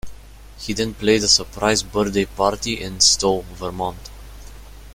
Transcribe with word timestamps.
He 0.57 0.73
then 0.73 0.95
played 0.95 1.21
a 1.21 1.27
surprise 1.27 1.83
birthday 1.83 2.25
party 2.25 2.81
in 2.81 3.01
Stowe, 3.01 3.45
Vermont. 3.53 4.09